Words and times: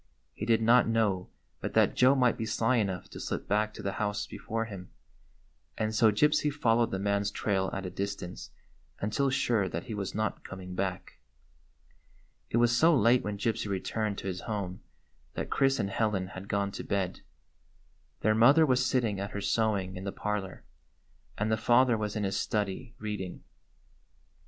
He 0.33 0.47
did 0.47 0.63
not 0.63 0.87
know 0.87 1.29
but 1.59 1.75
that 1.75 1.93
Joe 1.93 2.15
might 2.15 2.35
be 2.35 2.47
sly 2.47 2.77
enough 2.77 3.07
to 3.11 3.19
slip 3.19 3.47
back 3.47 3.71
to 3.75 3.83
the 3.83 3.91
house 4.01 4.25
before 4.25 4.65
him, 4.65 4.89
and 5.77 5.93
so 5.93 6.11
Gypsy 6.11 6.51
followed 6.51 6.89
the 6.89 6.97
man's 6.97 7.29
trail 7.29 7.69
at 7.71 7.85
a 7.85 7.91
distance 7.91 8.49
until 8.99 9.29
sure 9.29 9.69
that 9.69 9.83
he 9.83 9.93
was 9.93 10.15
not 10.15 10.43
coming 10.43 10.73
back. 10.73 11.19
It 12.49 12.57
was 12.57 12.75
so 12.75 12.95
late 12.95 13.23
when 13.23 13.37
Gypsy 13.37 13.67
returned 13.69 14.17
to 14.17 14.27
his 14.27 14.41
home 14.41 14.81
that 15.35 15.51
Chris 15.51 15.77
and 15.79 15.91
Helen 15.91 16.29
had 16.29 16.47
gone 16.49 16.71
to 16.71 16.83
bed. 16.83 17.21
Their 18.21 18.33
mother 18.33 18.65
was 18.65 18.83
sitting 18.83 19.19
at 19.19 19.29
her 19.29 19.39
sewing 19.41 19.97
in 19.97 20.03
the 20.03 20.11
parlor, 20.11 20.63
and 21.37 21.51
the 21.51 21.57
father 21.57 21.95
was 21.95 22.15
in 22.15 22.23
his 22.23 22.35
study 22.37 22.95
reading. 22.97 23.43